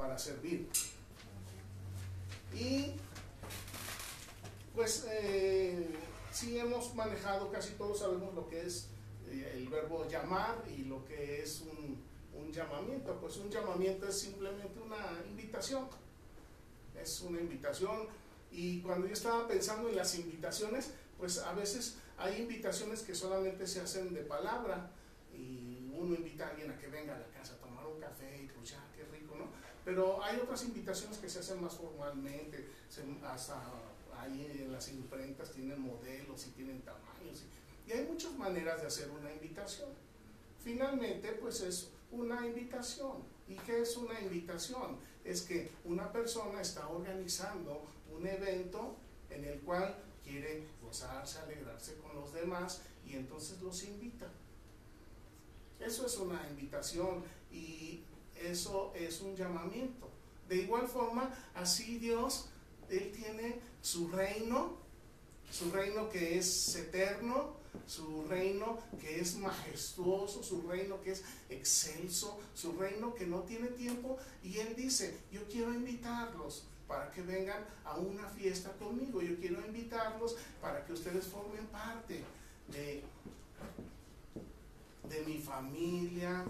[0.00, 0.66] para servir.
[2.54, 2.94] Y
[4.74, 5.86] pues eh,
[6.32, 8.88] sí hemos manejado, casi todos sabemos lo que es
[9.28, 13.20] eh, el verbo llamar y lo que es un llamamiento.
[13.20, 15.86] Pues un llamamiento es simplemente una invitación.
[17.00, 18.08] Es una invitación.
[18.50, 23.66] Y cuando yo estaba pensando en las invitaciones, pues a veces hay invitaciones que solamente
[23.66, 24.90] se hacen de palabra
[25.32, 27.59] y uno invita a alguien a que venga a la casa
[29.84, 32.66] Pero hay otras invitaciones que se hacen más formalmente,
[33.24, 33.62] hasta
[34.18, 37.42] ahí en las imprentas tienen modelos y tienen tamaños
[37.86, 39.88] y, hay muchas maneras de hacer una invitación.
[40.62, 43.24] Finalmente, pues es una invitación.
[43.48, 44.96] ¿Y qué es una invitación?
[45.24, 47.82] Es que una persona está organizando
[48.16, 48.94] un evento
[49.28, 54.28] en el cual quiere gozarse, alegrarse con los demás y entonces los invita.
[55.80, 58.04] Eso es una invitación y
[58.40, 60.08] eso es un llamamiento.
[60.48, 62.48] De igual forma, así Dios,
[62.88, 64.76] Él tiene su reino,
[65.50, 67.54] su reino que es eterno,
[67.86, 73.68] su reino que es majestuoso, su reino que es excelso, su reino que no tiene
[73.68, 74.18] tiempo.
[74.42, 79.22] Y Él dice, yo quiero invitarlos para que vengan a una fiesta conmigo.
[79.22, 82.24] Yo quiero invitarlos para que ustedes formen parte
[82.72, 83.04] de,
[85.08, 86.44] de mi familia,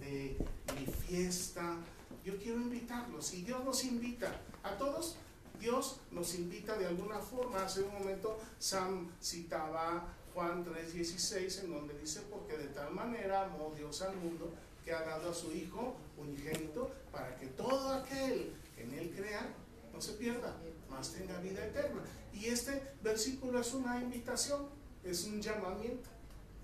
[0.00, 0.36] de
[0.74, 1.76] mi fiesta.
[2.24, 5.16] Yo quiero invitarlos y Dios nos invita a todos.
[5.60, 7.64] Dios nos invita de alguna forma.
[7.64, 13.72] Hace un momento Sam citaba Juan 3:16 en donde dice, porque de tal manera amó
[13.76, 14.52] Dios al mundo
[14.84, 19.48] que ha dado a su Hijo unigénito para que todo aquel que en él crea
[19.92, 20.54] no se pierda,
[20.90, 22.02] más tenga vida eterna.
[22.34, 24.68] Y este versículo es una invitación,
[25.02, 26.10] es un llamamiento.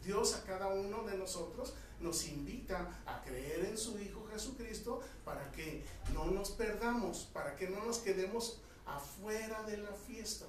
[0.04, 5.50] Dios a cada uno de nosotros nos invita a creer en su Hijo Jesucristo para
[5.52, 10.46] que no nos perdamos, para que no nos quedemos afuera de la fiesta.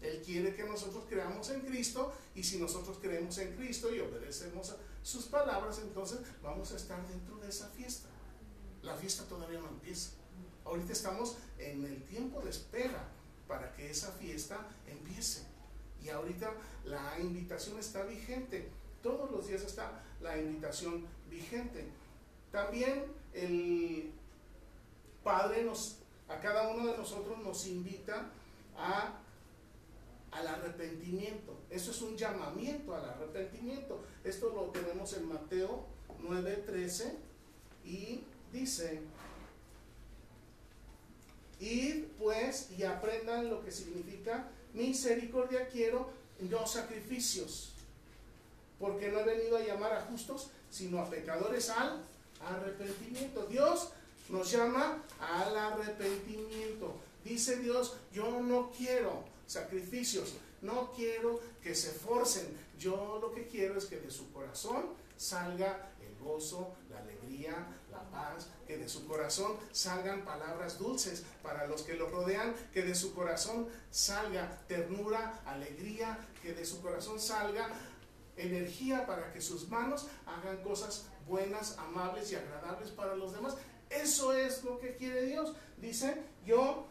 [0.00, 4.70] Él quiere que nosotros creamos en Cristo y si nosotros creemos en Cristo y obedecemos
[4.70, 8.08] a sus palabras, entonces vamos a estar dentro de esa fiesta.
[8.82, 10.10] La fiesta todavía no empieza.
[10.64, 13.08] Ahorita estamos en el tiempo de espera
[13.48, 15.42] para que esa fiesta empiece.
[16.02, 16.52] Y ahorita
[16.84, 18.70] la invitación está vigente.
[19.04, 21.84] Todos los días está la invitación vigente.
[22.50, 23.04] También
[23.34, 24.10] el
[25.22, 28.30] Padre nos, a cada uno de nosotros nos invita
[28.78, 29.20] a,
[30.30, 31.54] al arrepentimiento.
[31.68, 34.02] Eso es un llamamiento al arrepentimiento.
[34.24, 35.84] Esto lo tenemos en Mateo
[36.22, 37.12] 9:13
[37.84, 39.02] y dice,
[41.60, 46.08] Id pues y aprendan lo que significa misericordia quiero,
[46.40, 47.73] no sacrificios.
[48.84, 52.02] Porque no he venido a llamar a justos, sino a pecadores al
[52.46, 53.46] arrepentimiento.
[53.46, 53.88] Dios
[54.28, 56.94] nos llama al arrepentimiento.
[57.24, 62.46] Dice Dios, yo no quiero sacrificios, no quiero que se forcen.
[62.78, 68.02] Yo lo que quiero es que de su corazón salga el gozo, la alegría, la
[68.10, 72.94] paz, que de su corazón salgan palabras dulces para los que lo rodean, que de
[72.94, 77.70] su corazón salga ternura, alegría, que de su corazón salga
[78.36, 83.56] energía para que sus manos hagan cosas buenas, amables y agradables para los demás.
[83.90, 85.54] Eso es lo que quiere Dios.
[85.76, 86.86] Dice, yo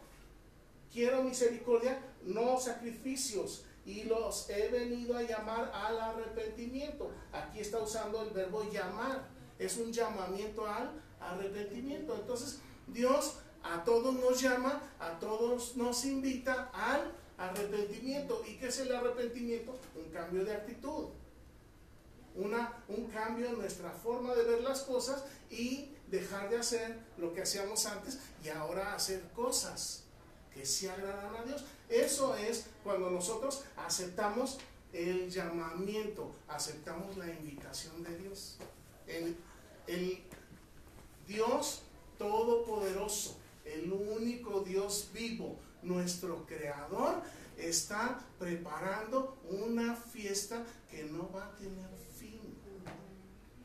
[0.92, 7.10] quiero misericordia, no sacrificios y los he venido a llamar al arrepentimiento.
[7.32, 9.28] Aquí está usando el verbo llamar.
[9.58, 10.90] Es un llamamiento al
[11.20, 12.14] arrepentimiento.
[12.14, 18.42] Entonces, Dios a todos nos llama, a todos nos invita al arrepentimiento.
[18.46, 19.78] ¿Y qué es el arrepentimiento?
[19.94, 21.08] Un cambio de actitud.
[22.34, 27.32] Una, un cambio en nuestra forma de ver las cosas y dejar de hacer lo
[27.32, 30.04] que hacíamos antes y ahora hacer cosas
[30.52, 31.64] que se agradan a Dios.
[31.88, 34.58] Eso es cuando nosotros aceptamos
[34.92, 38.56] el llamamiento, aceptamos la invitación de Dios.
[39.06, 39.36] El,
[39.86, 40.22] el
[41.26, 41.82] Dios
[42.18, 47.22] todopoderoso, el único Dios vivo, nuestro creador,
[47.58, 52.03] está preparando una fiesta que no va a tener.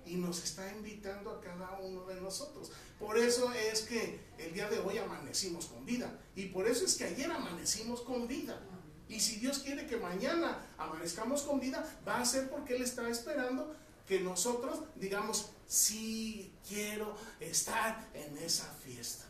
[0.10, 2.72] Y nos está invitando a cada uno de nosotros.
[3.00, 6.20] Por eso es que el día de hoy amanecimos con vida.
[6.36, 8.60] Y por eso es que ayer amanecimos con vida.
[9.08, 13.08] Y si Dios quiere que mañana amanezcamos con vida, va a ser porque Él está
[13.10, 13.76] esperando
[14.08, 19.26] que nosotros digamos, sí quiero estar en esa fiesta.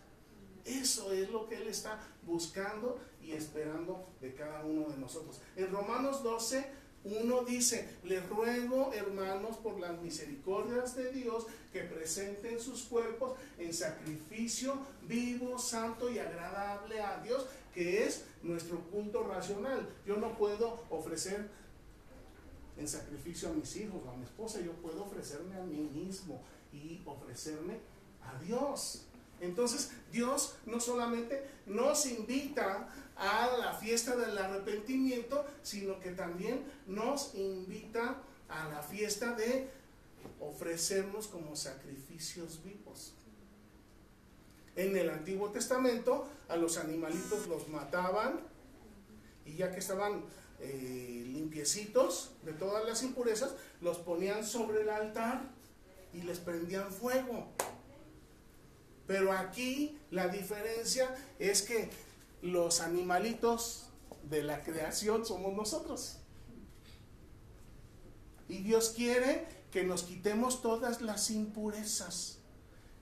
[0.65, 5.41] Eso es lo que Él está buscando y esperando de cada uno de nosotros.
[5.55, 6.65] En Romanos 12,
[7.03, 13.73] uno dice, les ruego, hermanos, por las misericordias de Dios, que presenten sus cuerpos en
[13.73, 19.87] sacrificio vivo, santo y agradable a Dios, que es nuestro culto racional.
[20.05, 21.49] Yo no puedo ofrecer
[22.77, 26.41] en sacrificio a mis hijos a mi esposa, yo puedo ofrecerme a mí mismo
[26.71, 27.79] y ofrecerme
[28.23, 29.05] a Dios.
[29.41, 37.35] Entonces Dios no solamente nos invita a la fiesta del arrepentimiento, sino que también nos
[37.35, 39.69] invita a la fiesta de
[40.39, 43.13] ofrecernos como sacrificios vivos.
[44.75, 48.39] En el Antiguo Testamento a los animalitos los mataban
[49.45, 50.23] y ya que estaban
[50.59, 55.41] eh, limpiecitos de todas las impurezas, los ponían sobre el altar
[56.13, 57.47] y les prendían fuego.
[59.09, 61.09] Pero aquí la diferencia
[61.39, 61.89] es que
[62.43, 63.89] los animalitos
[64.29, 66.17] de la creación somos nosotros.
[68.47, 72.37] Y Dios quiere que nos quitemos todas las impurezas,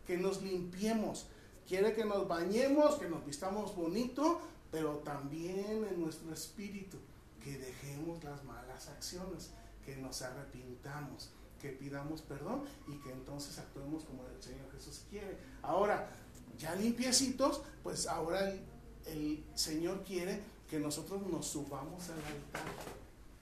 [0.06, 1.27] que nos limpiemos.
[1.68, 4.39] Quiere que nos bañemos, que nos vistamos bonito,
[4.71, 7.00] pero también en nuestro espíritu,
[7.44, 9.50] que dejemos las malas acciones,
[9.86, 11.31] que nos arrepintamos,
[11.62, 15.38] que pidamos perdón y que entonces actuemos como el Señor Jesús quiere.
[15.62, 16.09] Ahora,
[16.57, 18.62] ya limpiecitos, pues ahora el,
[19.06, 22.71] el Señor quiere que nosotros nos subamos al altar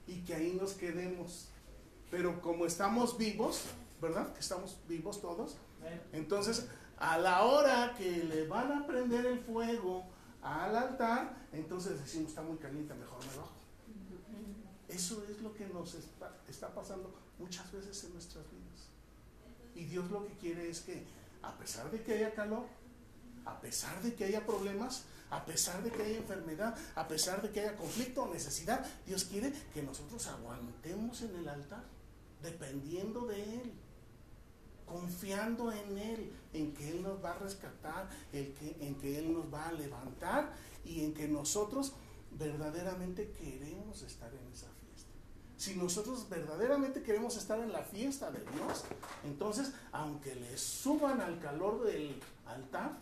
[0.06, 1.48] y que ahí nos quedemos.
[2.10, 3.62] Pero como estamos vivos,
[4.00, 4.32] ¿verdad?
[4.32, 5.56] Que estamos vivos todos.
[6.12, 6.68] Entonces,
[6.98, 10.04] a la hora que le van a prender el fuego
[10.42, 13.56] al altar, entonces decimos, está muy caliente, mejor me bajo.
[14.88, 18.88] Eso es lo que nos está, está pasando muchas veces en nuestras vidas.
[19.74, 21.04] Y Dios lo que quiere es que,
[21.42, 22.66] a pesar de que haya calor,
[23.44, 27.50] a pesar de que haya problemas, a pesar de que haya enfermedad, a pesar de
[27.50, 31.84] que haya conflicto o necesidad, Dios quiere que nosotros aguantemos en el altar,
[32.42, 33.72] dependiendo de Él,
[34.84, 39.32] confiando en Él, en que Él nos va a rescatar, en que, en que Él
[39.32, 40.52] nos va a levantar
[40.84, 41.92] y en que nosotros
[42.32, 44.68] verdaderamente queremos estar en esa.
[45.56, 48.84] Si nosotros verdaderamente queremos estar en la fiesta de Dios,
[49.24, 52.98] entonces, aunque le suban al calor del altar,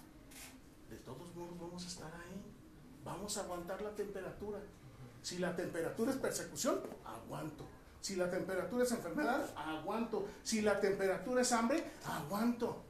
[0.88, 2.42] de todos modos vamos a estar ahí.
[3.04, 4.60] Vamos a aguantar la temperatura.
[5.22, 7.66] Si la temperatura es persecución, aguanto.
[8.00, 10.26] Si la temperatura es enfermedad, aguanto.
[10.42, 12.84] Si la temperatura es hambre, aguanto.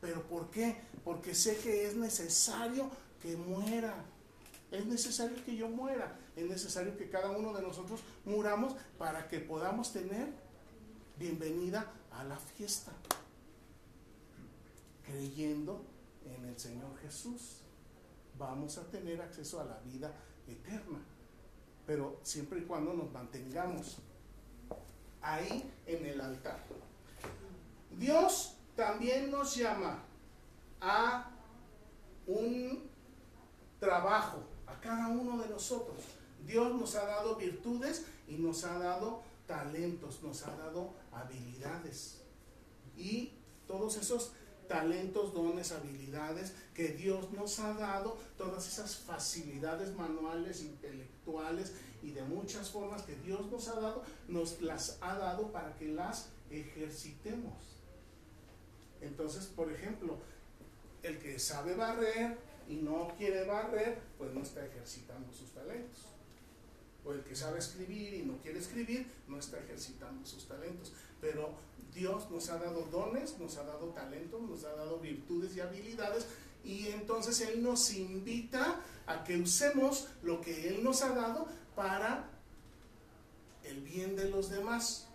[0.00, 0.82] ¿Pero por qué?
[1.02, 3.94] Porque sé que es necesario que muera.
[4.74, 6.18] Es necesario que yo muera.
[6.34, 10.32] Es necesario que cada uno de nosotros muramos para que podamos tener
[11.16, 12.90] bienvenida a la fiesta.
[15.04, 15.84] Creyendo
[16.24, 17.60] en el Señor Jesús,
[18.36, 20.12] vamos a tener acceso a la vida
[20.48, 20.98] eterna.
[21.86, 23.98] Pero siempre y cuando nos mantengamos
[25.22, 26.58] ahí en el altar.
[27.96, 30.02] Dios también nos llama
[30.80, 31.30] a
[32.26, 32.90] un
[33.78, 34.42] trabajo,
[34.80, 35.98] cada uno de nosotros.
[36.46, 42.20] Dios nos ha dado virtudes y nos ha dado talentos, nos ha dado habilidades.
[42.96, 43.32] Y
[43.66, 44.32] todos esos
[44.68, 51.72] talentos, dones, habilidades que Dios nos ha dado, todas esas facilidades manuales, intelectuales
[52.02, 55.88] y de muchas formas que Dios nos ha dado, nos las ha dado para que
[55.88, 57.54] las ejercitemos.
[59.00, 60.18] Entonces, por ejemplo,
[61.02, 62.38] el que sabe barrer
[62.68, 66.06] y no quiere barrer, pues no está ejercitando sus talentos.
[67.04, 70.92] O el que sabe escribir y no quiere escribir, no está ejercitando sus talentos.
[71.20, 71.50] Pero
[71.94, 76.26] Dios nos ha dado dones, nos ha dado talentos, nos ha dado virtudes y habilidades
[76.64, 81.46] y entonces Él nos invita a que usemos lo que Él nos ha dado
[81.76, 82.30] para
[83.64, 85.06] el bien de los demás.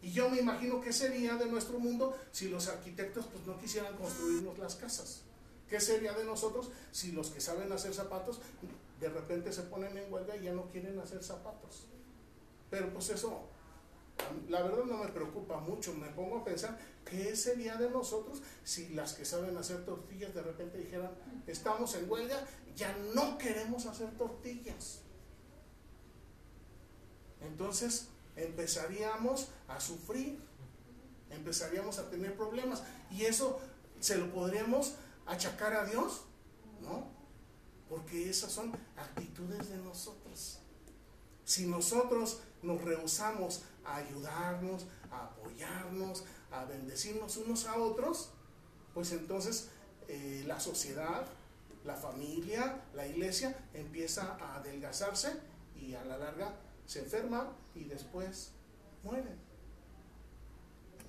[0.00, 3.96] Y yo me imagino qué sería de nuestro mundo si los arquitectos pues, no quisieran
[3.96, 5.22] construirnos las casas.
[5.68, 8.40] ¿Qué sería de nosotros si los que saben hacer zapatos
[9.00, 11.86] de repente se ponen en huelga y ya no quieren hacer zapatos?
[12.70, 13.48] Pero pues eso
[14.48, 18.88] la verdad no me preocupa mucho, me pongo a pensar qué sería de nosotros si
[18.90, 21.10] las que saben hacer tortillas de repente dijeran,
[21.46, 22.44] estamos en huelga,
[22.76, 25.00] ya no queremos hacer tortillas.
[27.40, 30.38] Entonces empezaríamos a sufrir,
[31.30, 33.60] empezaríamos a tener problemas y eso
[34.00, 34.94] se lo podríamos
[35.28, 36.24] achacar a Dios,
[36.82, 37.06] ¿no?
[37.88, 40.58] Porque esas son actitudes de nosotros.
[41.44, 48.30] Si nosotros nos rehusamos a ayudarnos, a apoyarnos, a bendecirnos unos a otros,
[48.94, 49.68] pues entonces
[50.08, 51.26] eh, la sociedad,
[51.84, 55.32] la familia, la iglesia empieza a adelgazarse
[55.76, 56.54] y a la larga
[56.86, 58.50] se enferman y después
[59.04, 59.38] mueren.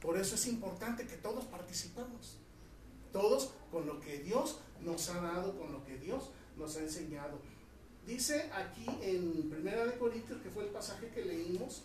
[0.02, 2.38] Por eso es importante que todos participemos.
[3.12, 7.40] Todos con lo que Dios nos ha dado, con lo que Dios nos ha enseñado.
[8.06, 11.84] Dice aquí en Primera de Corintios, que fue el pasaje que leímos,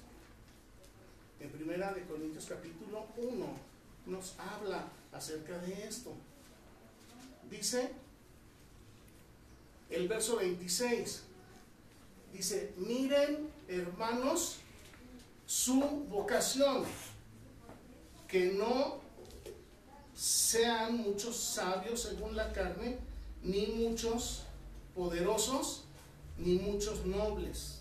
[1.41, 3.47] en Primera de Corintios capítulo 1,
[4.07, 6.13] nos habla acerca de esto.
[7.51, 7.91] Dice
[9.91, 11.25] el verso 26,
[12.33, 14.59] dice, miren hermanos
[15.47, 16.85] su vocación,
[18.27, 19.04] que no
[20.15, 22.99] sean muchos sabios según la carne,
[23.43, 24.45] ni muchos
[24.95, 25.85] poderosos,
[26.39, 27.81] ni muchos nobles.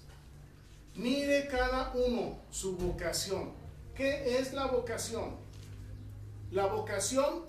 [0.96, 3.52] Mire cada uno su vocación.
[3.96, 5.36] ¿Qué es la vocación?
[6.52, 7.46] La vocación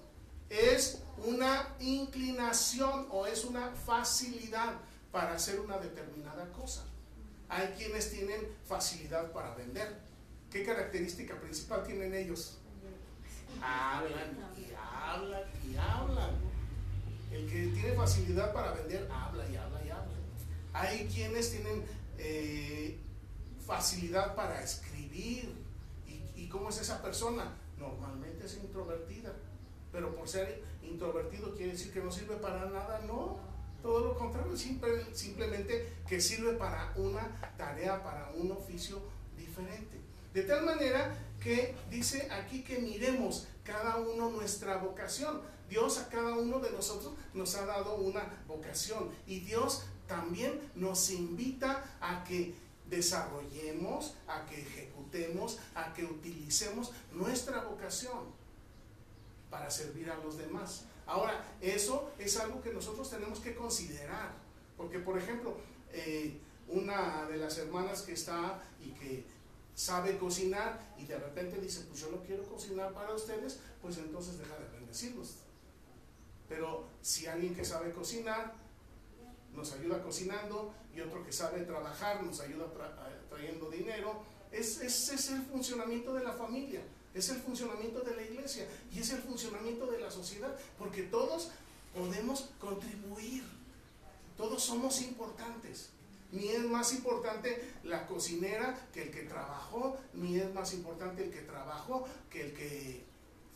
[0.48, 4.74] es una inclinación o es una facilidad
[5.12, 6.84] para hacer una determinada cosa.
[7.48, 10.00] Hay quienes tienen facilidad para vender.
[10.50, 12.58] ¿Qué característica principal tienen ellos?
[14.56, 14.73] Y
[15.12, 16.30] hablan y hablan.
[17.30, 20.14] El que tiene facilidad para vender habla y habla y habla.
[20.72, 21.84] Hay quienes tienen
[22.18, 22.98] eh,
[23.66, 25.52] facilidad para escribir.
[26.06, 27.56] ¿Y, ¿Y cómo es esa persona?
[27.78, 29.32] Normalmente es introvertida.
[29.92, 33.00] Pero por ser introvertido quiere decir que no sirve para nada.
[33.06, 33.38] No,
[33.84, 39.02] todo lo contrario, simplemente que sirve para una tarea, para un oficio
[39.36, 39.98] diferente.
[40.32, 45.40] De tal manera que dice aquí que miremos cada uno nuestra vocación.
[45.68, 51.10] Dios a cada uno de nosotros nos ha dado una vocación y Dios también nos
[51.10, 52.54] invita a que
[52.88, 58.32] desarrollemos, a que ejecutemos, a que utilicemos nuestra vocación
[59.50, 60.84] para servir a los demás.
[61.06, 64.32] Ahora, eso es algo que nosotros tenemos que considerar,
[64.76, 65.56] porque por ejemplo,
[65.92, 69.24] eh, una de las hermanas que está y que
[69.74, 74.38] sabe cocinar y de repente dice, pues yo no quiero cocinar para ustedes, pues entonces
[74.38, 75.36] deja de bendecirlos.
[76.48, 78.54] Pero si alguien que sabe cocinar
[79.52, 82.66] nos ayuda cocinando y otro que sabe trabajar nos ayuda
[83.28, 86.82] trayendo dinero, ese es el funcionamiento de la familia
[87.14, 91.50] es el funcionamiento de la iglesia y es el funcionamiento de la sociedad, porque todos
[91.94, 93.44] podemos contribuir,
[94.36, 95.90] todos somos importantes.
[96.34, 101.30] Ni es más importante la cocinera que el que trabajó, ni es más importante el
[101.30, 103.04] que trabajó que el que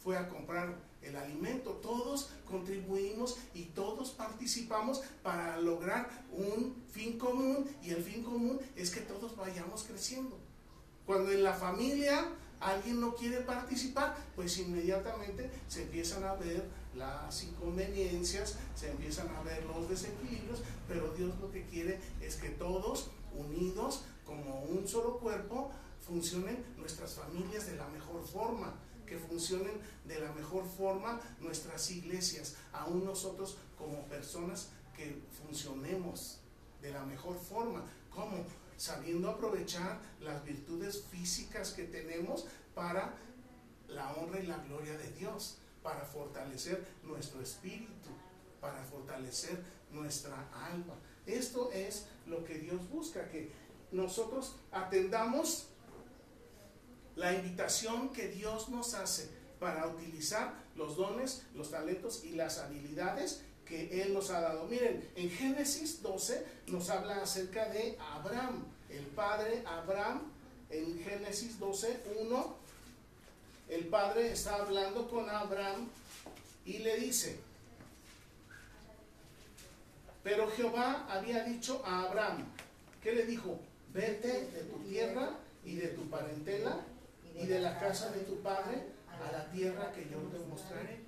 [0.02, 1.72] fue a comprar el alimento.
[1.72, 8.90] Todos contribuimos y todos participamos para lograr un fin común y el fin común es
[8.90, 10.38] que todos vayamos creciendo.
[11.04, 12.28] Cuando en la familia
[12.60, 16.64] alguien no quiere participar, pues inmediatamente se empiezan a ver
[16.94, 22.50] las inconveniencias, se empiezan a ver los desequilibrios, pero Dios lo que quiere es que
[22.50, 28.74] todos, unidos como un solo cuerpo, funcionen nuestras familias de la mejor forma,
[29.06, 36.40] que funcionen de la mejor forma nuestras iglesias, aún nosotros como personas que funcionemos
[36.82, 37.84] de la mejor forma.
[38.10, 38.44] ¿Cómo?
[38.78, 43.12] sabiendo aprovechar las virtudes físicas que tenemos para
[43.88, 48.10] la honra y la gloria de Dios, para fortalecer nuestro espíritu,
[48.60, 50.94] para fortalecer nuestra alma.
[51.26, 53.50] Esto es lo que Dios busca, que
[53.92, 55.68] nosotros atendamos
[57.16, 63.42] la invitación que Dios nos hace para utilizar los dones, los talentos y las habilidades
[63.64, 64.66] que Él nos ha dado.
[64.66, 70.32] Miren, en Génesis 12 nos habla acerca de Abraham, el padre Abraham,
[70.70, 72.56] en Génesis 12, 1,
[73.68, 75.88] el padre está hablando con Abraham
[76.64, 77.38] y le dice,
[80.22, 82.44] pero Jehová había dicho a Abraham,
[83.02, 83.58] ¿qué le dijo?
[83.92, 85.30] Vete de tu tierra
[85.64, 86.80] y de tu parentela
[87.34, 91.00] y de la casa de tu padre a la tierra que yo te mostraré.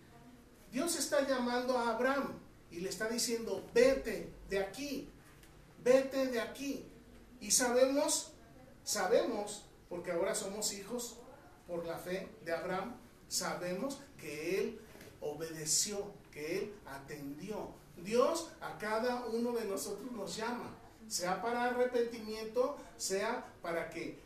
[0.71, 2.35] Dios está llamando a Abraham
[2.71, 5.09] y le está diciendo, vete de aquí,
[5.83, 6.85] vete de aquí.
[7.40, 8.33] Y sabemos,
[8.85, 11.17] sabemos, porque ahora somos hijos
[11.70, 12.96] por la fe de Abraham,
[13.28, 14.80] sabemos que él
[15.20, 17.68] obedeció, que él atendió.
[17.96, 20.74] Dios a cada uno de nosotros nos llama,
[21.06, 24.18] sea para arrepentimiento, sea para que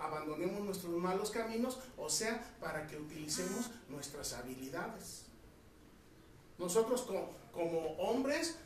[0.00, 5.24] abandonemos nuestros malos caminos, o sea para que utilicemos nuestras habilidades.
[6.58, 8.56] Nosotros como, como hombres,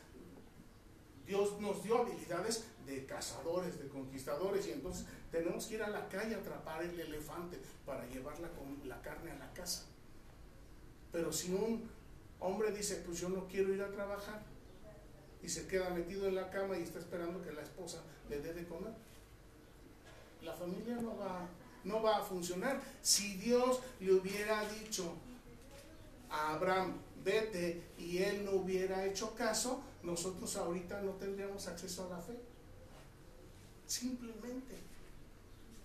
[1.29, 6.09] Dios nos dio habilidades de cazadores, de conquistadores, y entonces tenemos que ir a la
[6.09, 8.49] calle a atrapar el elefante para llevar la,
[8.85, 9.85] la carne a la casa.
[11.11, 11.87] Pero si un
[12.39, 14.41] hombre dice, pues yo no quiero ir a trabajar,
[15.43, 18.55] y se queda metido en la cama y está esperando que la esposa le dé
[18.55, 18.93] de comer,
[20.41, 21.47] la familia no va,
[21.83, 22.81] no va a funcionar.
[23.03, 25.13] Si Dios le hubiera dicho
[26.29, 32.17] a Abraham, vete, y él no hubiera hecho caso, nosotros ahorita no tendríamos acceso a
[32.17, 32.39] la fe.
[33.85, 34.77] Simplemente.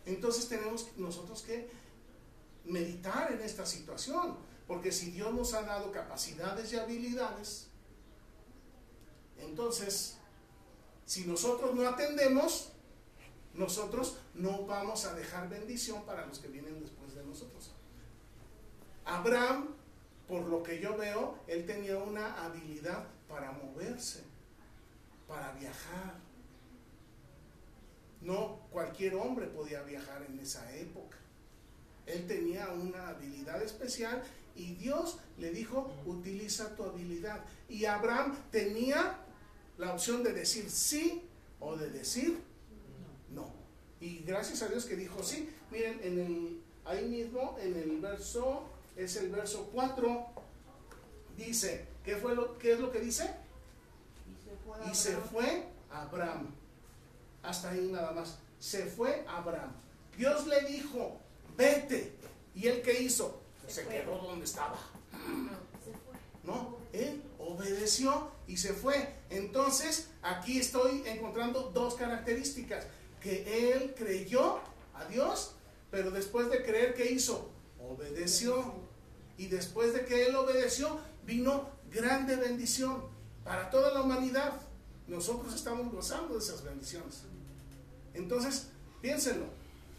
[0.06, 1.68] Entonces tenemos nosotros que
[2.64, 4.36] meditar en esta situación,
[4.66, 7.68] porque si Dios nos ha dado capacidades y habilidades,
[9.38, 10.16] entonces,
[11.06, 12.70] si nosotros no atendemos,
[13.54, 17.70] nosotros no vamos a dejar bendición para los que vienen después de nosotros.
[19.04, 19.74] Abraham,
[20.28, 24.22] por lo que yo veo, él tenía una habilidad para moverse,
[25.28, 26.14] para viajar.
[28.20, 31.18] No cualquier hombre podía viajar en esa época.
[32.06, 34.22] Él tenía una habilidad especial
[34.56, 37.44] y Dios le dijo, utiliza tu habilidad.
[37.68, 39.18] Y Abraham tenía
[39.78, 41.22] la opción de decir sí
[41.60, 42.38] o de decir
[43.30, 43.52] no.
[44.00, 45.50] Y gracias a Dios que dijo sí.
[45.70, 48.64] Miren, en el, ahí mismo, en el verso,
[48.96, 50.26] es el verso 4,
[51.36, 53.30] dice, ¿qué, fue lo, qué es lo que dice?
[54.90, 56.54] Y se fue Abraham.
[57.42, 58.38] Hasta ahí nada más.
[58.58, 59.72] Se fue Abraham.
[60.16, 61.18] Dios le dijo,
[61.56, 62.12] vete.
[62.54, 63.40] ¿Y él qué hizo?
[63.66, 64.78] Se, quedó donde estaba.
[66.42, 69.14] No, él obedeció y se fue.
[69.30, 72.86] Entonces, aquí estoy encontrando dos características.
[73.20, 74.60] Que él creyó
[74.94, 75.54] a Dios,
[75.90, 77.50] pero después de creer, ¿qué hizo?
[77.80, 78.83] Obedeció.
[79.36, 83.04] Y después de que él obedeció, vino grande bendición
[83.44, 84.52] para toda la humanidad.
[85.06, 87.22] Nosotros estamos gozando de esas bendiciones.
[88.14, 88.68] Entonces,
[89.02, 89.46] piénsenlo.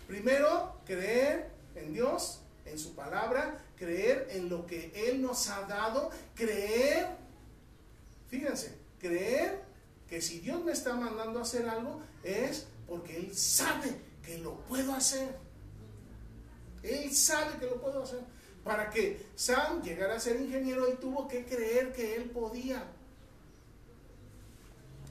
[0.08, 6.10] Primero, creer en Dios, en su palabra, creer en lo que Él nos ha dado,
[6.34, 7.08] creer,
[8.30, 9.64] fíjense, creer
[10.08, 14.56] que si Dios me está mandando a hacer algo es porque Él sabe que lo
[14.62, 15.38] puedo hacer.
[16.84, 18.20] Él sabe que lo puedo hacer.
[18.66, 22.84] Para que Sam llegara a ser ingeniero, él tuvo que creer que él podía.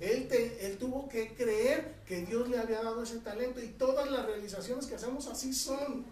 [0.00, 0.28] Él,
[0.60, 4.86] él, tuvo que creer que Dios le había dado ese talento y todas las realizaciones
[4.86, 6.04] que hacemos así son.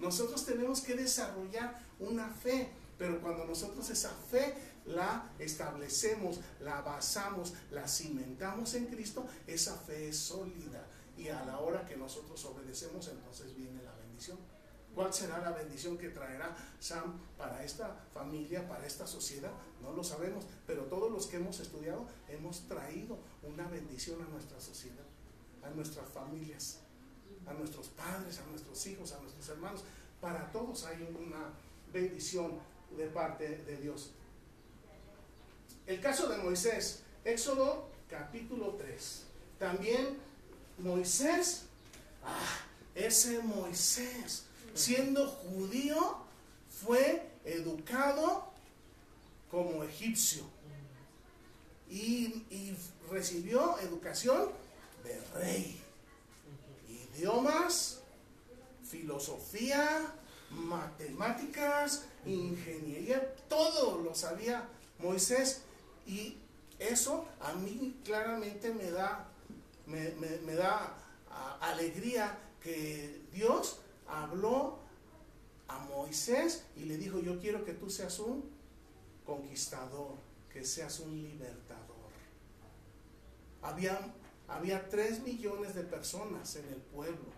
[0.00, 4.52] Nosotros tenemos que desarrollar una fe, pero cuando nosotros esa fe
[4.84, 10.84] la establecemos, la basamos, la cimentamos en Cristo, esa fe es sólida.
[11.16, 14.38] Y a la hora que nosotros obedecemos, entonces viene la bendición.
[14.94, 19.52] ¿Cuál será la bendición que traerá Sam para esta familia, para esta sociedad?
[19.80, 24.60] No lo sabemos, pero todos los que hemos estudiado hemos traído una bendición a nuestra
[24.60, 25.04] sociedad,
[25.62, 26.80] a nuestras familias
[27.46, 29.82] a nuestros padres, a nuestros hijos, a nuestros hermanos.
[30.20, 31.52] Para todos hay una
[31.92, 32.58] bendición
[32.96, 34.12] de parte de Dios.
[35.86, 39.24] El caso de Moisés, Éxodo capítulo 3.
[39.58, 40.18] También
[40.78, 41.64] Moisés,
[42.24, 42.58] ah,
[42.94, 46.16] ese Moisés, siendo judío,
[46.84, 48.50] fue educado
[49.50, 50.44] como egipcio
[51.90, 52.76] y,
[53.10, 54.50] recibió educación
[55.02, 55.82] de rey
[56.88, 58.02] idiomas,
[58.88, 60.14] filosofía,
[60.50, 64.68] matemáticas, ingeniería, todo lo sabía
[65.00, 65.62] Moisés.
[66.06, 66.36] Y
[66.78, 69.26] eso a mí claramente me da,
[69.86, 70.96] me, da
[71.60, 73.80] alegría que Dios
[74.10, 74.78] habló
[75.68, 78.44] a Moisés y le dijo, yo quiero que tú seas un
[79.24, 80.16] conquistador,
[80.52, 82.10] que seas un libertador.
[83.62, 84.14] Había
[84.50, 87.30] había 3 millones de personas en el pueblo,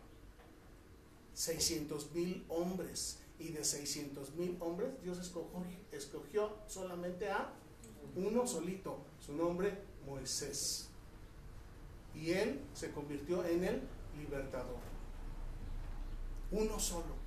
[1.35, 7.53] 600 mil hombres, y de 600 mil hombres Dios escogió, escogió solamente a
[8.17, 10.89] uno solito, su nombre Moisés.
[12.15, 13.83] Y él se convirtió en el
[14.17, 14.92] libertador.
[16.53, 17.23] Uno solo.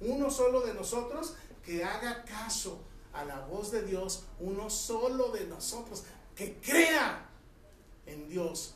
[0.00, 2.80] Uno solo de nosotros que haga caso
[3.12, 4.24] a la voz de Dios.
[4.40, 7.28] Uno solo de nosotros que crea
[8.06, 8.74] en Dios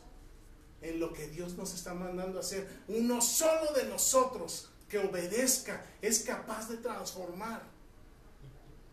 [0.81, 2.67] en lo que Dios nos está mandando a hacer.
[2.89, 7.63] Uno solo de nosotros que obedezca es capaz de transformar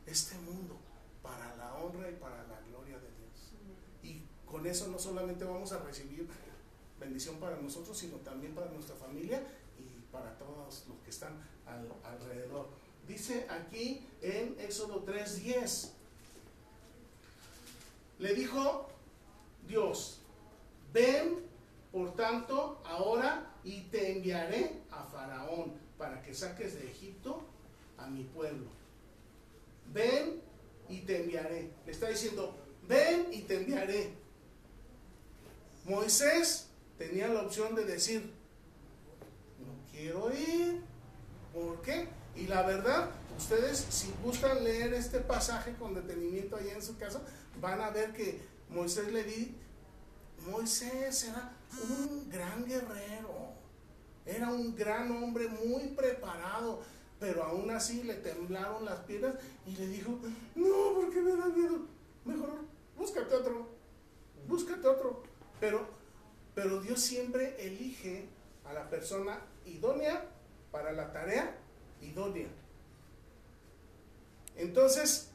[0.06, 0.78] este mundo
[1.22, 3.52] para la honra y para la gloria de Dios.
[4.02, 6.28] Y con eso no solamente vamos a recibir
[6.98, 9.42] bendición para nosotros, sino también para nuestra familia
[10.12, 11.40] para todos los que están
[12.04, 12.68] alrededor.
[13.06, 15.92] Dice aquí en Éxodo 3:10,
[18.18, 18.88] le dijo
[19.66, 20.20] Dios,
[20.92, 21.50] ven
[21.92, 27.42] por tanto, ahora y te enviaré a Faraón para que saques de Egipto
[27.98, 28.66] a mi pueblo.
[29.92, 30.40] Ven
[30.88, 31.70] y te enviaré.
[31.84, 32.54] Le está diciendo,
[32.86, 34.12] ven y te enviaré.
[35.84, 38.32] Moisés tenía la opción de decir,
[40.00, 40.80] quiero ir.
[41.52, 42.08] ¿Por qué?
[42.36, 47.20] Y la verdad, ustedes si gustan leer este pasaje con detenimiento allá en su casa,
[47.60, 49.56] van a ver que Moisés le di,
[50.46, 53.52] Moisés era un gran guerrero,
[54.24, 56.82] era un gran hombre muy preparado,
[57.18, 59.34] pero aún así le temblaron las piernas
[59.66, 60.18] y le dijo,
[60.54, 61.80] no, porque me da miedo,
[62.24, 62.60] mejor
[62.96, 63.68] búscate otro,
[64.46, 65.22] búscate otro.
[65.58, 65.86] Pero,
[66.54, 68.28] pero Dios siempre elige
[68.64, 70.26] a la persona idónea
[70.70, 71.56] para la tarea
[72.00, 72.48] idónea.
[74.56, 75.30] Entonces,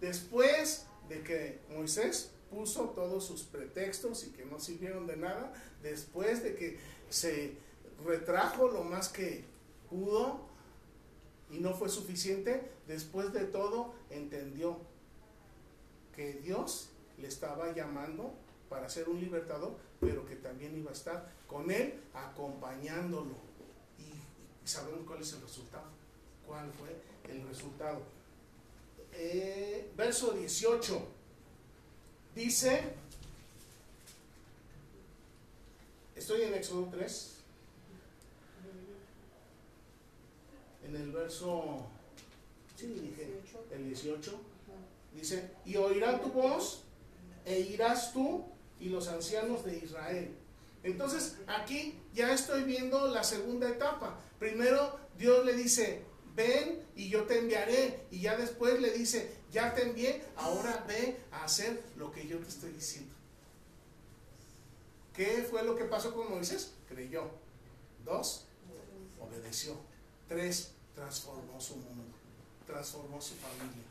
[0.00, 5.52] después de que Moisés puso todos sus pretextos y que no sirvieron de nada,
[5.82, 6.78] después de que
[7.08, 7.56] se
[8.04, 9.44] retrajo lo más que
[9.90, 10.40] pudo
[11.50, 14.78] y no fue suficiente, después de todo entendió
[16.14, 18.34] que Dios le estaba llamando
[18.68, 23.34] para ser un libertador, pero que también iba a estar con él acompañándolo.
[23.98, 25.86] Y, sabemos cuál es el resultado.
[26.46, 26.96] ¿Cuál fue
[27.32, 28.02] el resultado?
[29.12, 31.06] Eh, verso 18
[32.34, 32.82] dice,
[36.16, 37.34] estoy en Éxodo 3,
[40.86, 41.86] en el verso,
[42.76, 43.14] sí,
[43.70, 44.40] el 18,
[45.14, 46.82] dice, y oirán tu voz
[47.44, 48.44] e irás tú
[48.84, 50.36] y los ancianos de Israel.
[50.82, 54.20] Entonces aquí ya estoy viendo la segunda etapa.
[54.38, 56.04] Primero Dios le dice,
[56.36, 58.04] ven y yo te enviaré.
[58.10, 62.38] Y ya después le dice, ya te envié, ahora ve a hacer lo que yo
[62.38, 63.14] te estoy diciendo.
[65.14, 66.74] ¿Qué fue lo que pasó con Moisés?
[66.86, 67.30] Creyó.
[68.04, 68.44] Dos,
[69.18, 69.76] obedeció.
[70.28, 72.04] Tres, transformó su mundo,
[72.66, 73.84] transformó su familia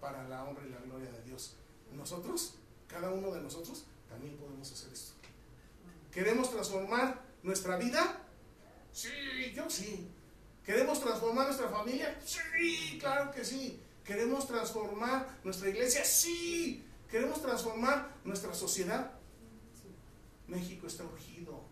[0.00, 1.52] para la honra y la gloria de Dios.
[1.94, 2.54] Nosotros,
[2.88, 5.12] cada uno de nosotros, también podemos hacer esto.
[6.12, 8.20] ¿Queremos transformar nuestra vida?
[8.92, 10.08] Sí, yo sí.
[10.66, 12.20] ¿Queremos transformar nuestra familia?
[12.24, 13.80] Sí, claro que sí.
[14.04, 16.04] ¿Queremos transformar nuestra iglesia?
[16.04, 16.84] Sí.
[17.08, 19.12] ¿Queremos transformar nuestra sociedad?
[20.48, 21.62] México está urgido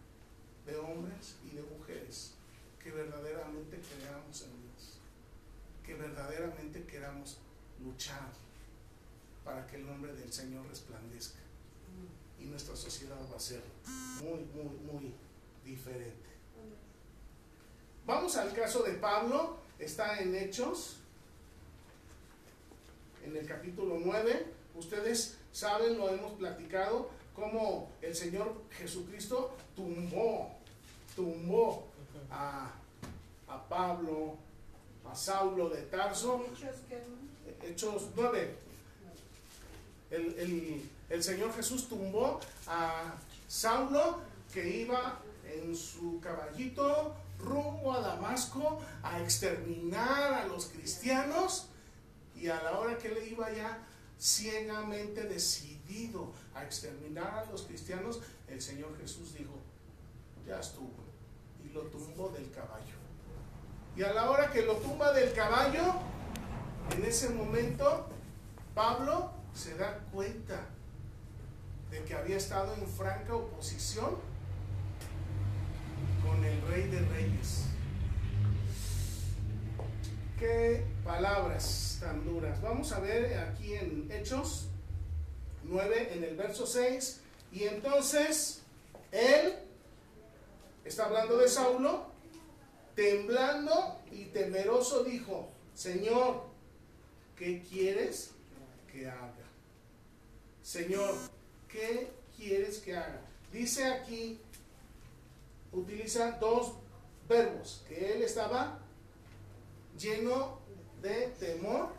[0.64, 2.34] de hombres y de mujeres
[2.82, 4.98] que verdaderamente creamos en Dios,
[5.84, 7.38] que verdaderamente queramos
[7.82, 8.30] luchar
[9.44, 11.47] para que el nombre del Señor resplandezca.
[12.40, 13.62] Y nuestra sociedad va a ser
[14.22, 15.14] muy, muy, muy
[15.64, 16.28] diferente.
[18.06, 20.96] Vamos al caso de Pablo, está en Hechos,
[23.24, 24.46] en el capítulo 9.
[24.76, 30.56] Ustedes saben, lo hemos platicado, cómo el Señor Jesucristo tumbó,
[31.14, 31.86] tumbó
[32.30, 32.72] a,
[33.68, 34.36] Pablo,
[35.04, 36.46] a Saulo de Tarso.
[37.62, 38.56] Hechos 9.
[40.10, 40.88] El,
[41.22, 43.14] Señor Jesús tumbó a
[43.46, 44.20] Saulo
[44.52, 51.68] que iba en su caballito rumbo a Damasco a exterminar a los cristianos
[52.34, 53.78] y a la hora que le iba ya
[54.18, 59.54] ciegamente decidido a exterminar a los cristianos, el Señor Jesús dijo,
[60.46, 61.04] ya estuvo,
[61.64, 62.94] y lo tumbó del caballo.
[63.96, 65.94] Y a la hora que lo tumba del caballo,
[66.90, 68.08] en ese momento,
[68.74, 70.68] Pablo se da cuenta
[71.90, 74.16] de que había estado en franca oposición
[76.24, 77.64] con el rey de reyes.
[80.38, 82.60] Qué palabras tan duras.
[82.62, 84.68] Vamos a ver aquí en Hechos
[85.64, 87.20] 9, en el verso 6.
[87.52, 88.62] Y entonces
[89.10, 89.54] él
[90.84, 92.06] está hablando de Saulo,
[92.94, 96.44] temblando y temeroso dijo, Señor,
[97.36, 98.32] ¿qué quieres
[98.92, 99.34] que haga?
[100.62, 101.14] Señor,
[101.68, 103.20] ¿qué quieres que haga?
[103.52, 104.40] Dice aquí,
[105.72, 106.74] utiliza dos
[107.28, 108.78] verbos, que él estaba
[109.98, 110.58] lleno
[111.02, 111.90] de temor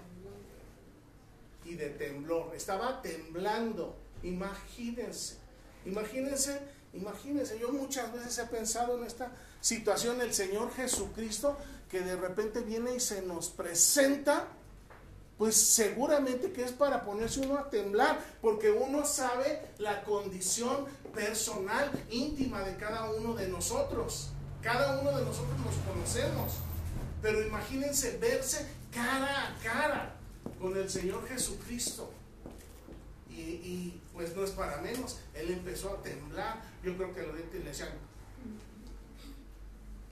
[1.65, 2.53] y de temblor.
[2.55, 3.95] Estaba temblando.
[4.23, 5.37] Imagínense,
[5.85, 6.59] imagínense,
[6.93, 7.59] imagínense.
[7.59, 11.57] Yo muchas veces he pensado en esta situación, el Señor Jesucristo,
[11.89, 14.47] que de repente viene y se nos presenta,
[15.39, 21.89] pues seguramente que es para ponerse uno a temblar, porque uno sabe la condición personal,
[22.11, 24.31] íntima de cada uno de nosotros.
[24.61, 26.55] Cada uno de nosotros nos conocemos.
[27.21, 30.15] Pero imagínense verse cara a cara
[30.59, 32.11] con el Señor Jesucristo.
[33.29, 35.19] Y, pues no es para menos.
[35.33, 36.61] Él empezó a temblar.
[36.83, 37.89] Yo creo que los dientes le decían.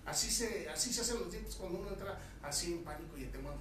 [0.06, 3.32] Así se, así se hacen los dientes cuando uno entra así en pánico y en
[3.34, 3.56] temor.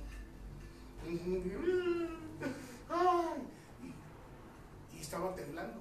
[4.92, 5.81] Y estaba temblando.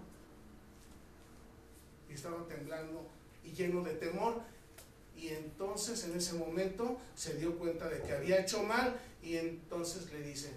[2.09, 3.07] Y estaba temblando
[3.43, 4.41] y lleno de temor.
[5.15, 10.11] y entonces en ese momento se dio cuenta de que había hecho mal y entonces
[10.11, 10.51] le dice,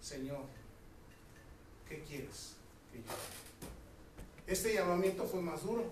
[0.00, 0.44] Señor,
[1.88, 2.56] ¿qué quieres
[2.92, 3.04] que yo
[4.46, 5.84] Este llamamiento fue más duro,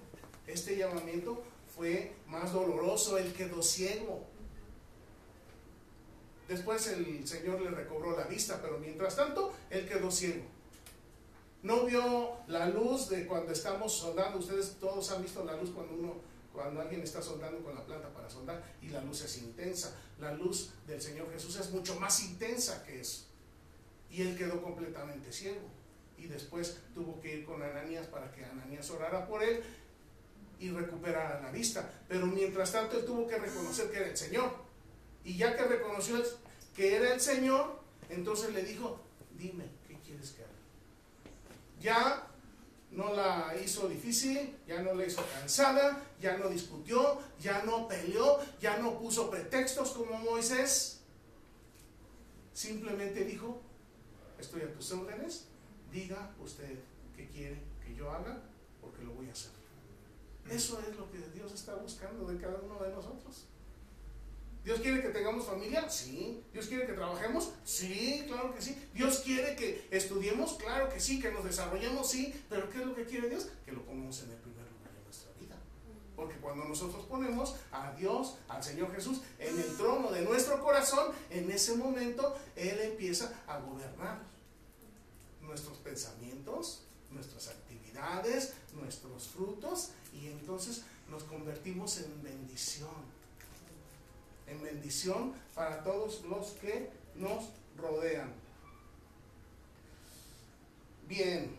[0.46, 1.42] este llamamiento
[1.74, 4.24] fue más doloroso, él quedó ciego.
[6.48, 10.44] Después el Señor le recobró la vista, pero mientras tanto él quedó ciego.
[11.64, 14.38] No vio la luz de cuando estamos soldando.
[14.38, 16.16] Ustedes todos han visto la luz cuando uno,
[16.52, 19.96] cuando alguien está soldando con la planta para soldar y la luz es intensa.
[20.20, 23.24] La luz del Señor Jesús es mucho más intensa que eso.
[24.10, 25.66] Y él quedó completamente ciego.
[26.18, 29.62] Y después tuvo que ir con Ananías para que Ananías orara por él
[30.60, 31.90] y recuperara la vista.
[32.06, 34.63] Pero mientras tanto él tuvo que reconocer que era el Señor.
[35.24, 36.22] Y ya que reconoció
[36.74, 39.00] que era el Señor, entonces le dijo,
[39.38, 40.52] dime, ¿qué quieres que haga?
[41.80, 42.28] Ya
[42.90, 48.38] no la hizo difícil, ya no la hizo cansada, ya no discutió, ya no peleó,
[48.60, 51.00] ya no puso pretextos como Moisés.
[52.52, 53.60] Simplemente dijo,
[54.38, 55.46] estoy a tus órdenes,
[55.90, 56.78] diga usted
[57.16, 58.42] qué quiere que yo haga,
[58.80, 59.50] porque lo voy a hacer.
[60.50, 63.46] Eso es lo que Dios está buscando de cada uno de nosotros.
[64.64, 65.90] ¿Dios quiere que tengamos familia?
[65.90, 66.42] Sí.
[66.52, 67.52] ¿Dios quiere que trabajemos?
[67.64, 68.74] Sí, claro que sí.
[68.94, 70.54] ¿Dios quiere que estudiemos?
[70.54, 71.20] Claro que sí.
[71.20, 72.08] ¿Que nos desarrollemos?
[72.08, 72.34] Sí.
[72.48, 73.48] Pero ¿qué es lo que quiere Dios?
[73.66, 75.56] Que lo pongamos en el primer lugar de nuestra vida.
[76.16, 81.12] Porque cuando nosotros ponemos a Dios, al Señor Jesús, en el trono de nuestro corazón,
[81.28, 84.22] en ese momento Él empieza a gobernar
[85.42, 93.12] nuestros pensamientos, nuestras actividades, nuestros frutos, y entonces nos convertimos en bendición
[94.46, 98.32] en bendición para todos los que nos rodean.
[101.08, 101.56] Bien.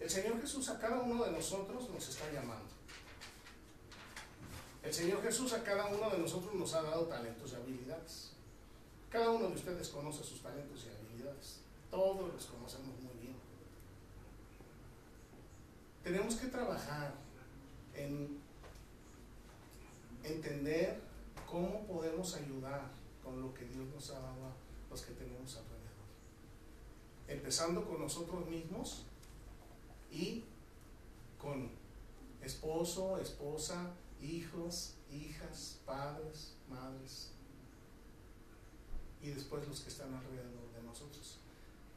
[0.00, 2.74] El Señor Jesús a cada uno de nosotros nos está llamando.
[4.82, 8.32] El Señor Jesús a cada uno de nosotros nos ha dado talentos y habilidades.
[9.10, 11.60] Cada uno de ustedes conoce sus talentos y habilidades.
[11.90, 13.36] Todos los conocemos muy bien.
[16.02, 17.23] Tenemos que trabajar
[17.96, 18.38] en
[20.24, 21.00] entender
[21.50, 22.90] cómo podemos ayudar
[23.22, 24.52] con lo que Dios nos ha dado a
[24.90, 25.84] los que tenemos alrededor.
[27.28, 29.04] Empezando con nosotros mismos
[30.10, 30.44] y
[31.40, 31.70] con
[32.42, 37.30] esposo, esposa, hijos, hijas, padres, madres
[39.22, 41.38] y después los que están alrededor de nosotros.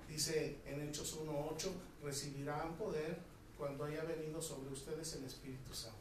[0.08, 1.70] Dice en Hechos 1.8,
[2.04, 3.20] recibirán poder
[3.58, 5.98] cuando haya venido sobre ustedes el Espíritu Santo.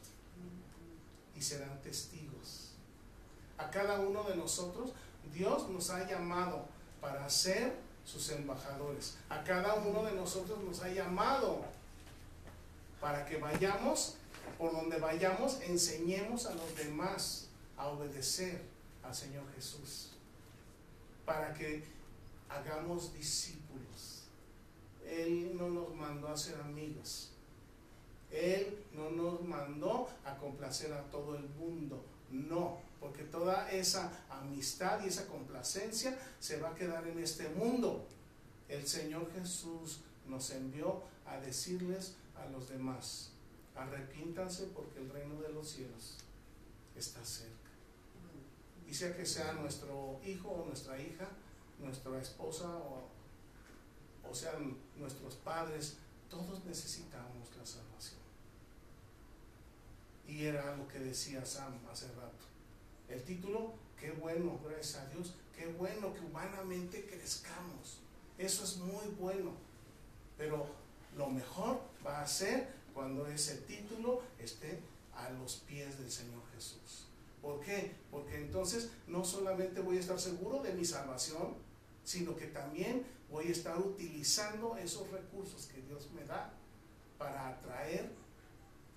[1.34, 2.70] Y serán testigos.
[3.58, 4.92] A cada uno de nosotros,
[5.32, 6.66] Dios nos ha llamado
[7.00, 9.16] para ser sus embajadores.
[9.28, 11.64] A cada uno de nosotros nos ha llamado
[13.00, 14.16] para que vayamos,
[14.58, 18.62] por donde vayamos, enseñemos a los demás a obedecer
[19.02, 20.12] al Señor Jesús.
[21.24, 21.84] Para que
[22.48, 24.22] hagamos discípulos.
[25.04, 27.30] Él no nos mandó a ser amigos.
[28.30, 35.04] Él no nos mandó a complacer a todo el mundo, no, porque toda esa amistad
[35.04, 38.06] y esa complacencia se va a quedar en este mundo.
[38.68, 43.30] El Señor Jesús nos envió a decirles a los demás,
[43.76, 46.16] arrepiéntanse porque el reino de los cielos
[46.96, 47.54] está cerca.
[48.88, 51.28] Y sea que sea nuestro hijo o nuestra hija,
[51.80, 53.08] nuestra esposa o,
[54.28, 58.20] o sean nuestros padres, todos necesitamos la salvación.
[60.26, 62.46] Y era lo que decía Sam hace rato.
[63.08, 68.00] El título, qué bueno, gracias a Dios, qué bueno que humanamente crezcamos.
[68.38, 69.52] Eso es muy bueno.
[70.36, 70.66] Pero
[71.16, 74.80] lo mejor va a ser cuando ese título esté
[75.14, 77.06] a los pies del Señor Jesús.
[77.40, 77.94] ¿Por qué?
[78.10, 81.54] Porque entonces no solamente voy a estar seguro de mi salvación,
[82.06, 86.52] sino que también voy a estar utilizando esos recursos que Dios me da
[87.18, 88.12] para atraer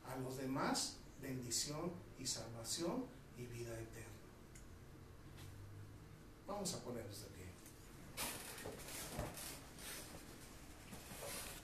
[0.06, 4.08] a los demás bendición y salvación y vida eterna.
[6.48, 7.39] Vamos a ponernos de.